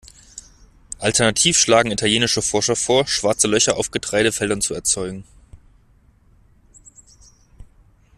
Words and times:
Alternativ 0.97 1.59
schlagen 1.59 1.91
italienische 1.91 2.41
Forscher 2.41 2.75
vor, 2.75 3.05
Schwarze 3.05 3.47
Löcher 3.47 3.77
auf 3.77 3.91
Getreidefeldern 3.91 4.59
zu 4.59 4.73
erzeugen. 4.73 5.25